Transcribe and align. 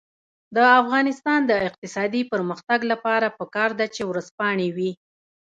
د 0.55 0.57
افغانستان 0.81 1.39
د 1.45 1.51
اقتصادي 1.67 2.21
پرمختګ 2.31 2.79
لپاره 2.91 3.27
پکار 3.39 3.69
ده 3.79 3.85
چې 3.95 4.01
ورځپاڼې 4.09 4.69
وي. 4.75 4.91